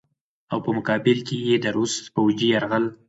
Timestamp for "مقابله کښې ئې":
0.77-1.55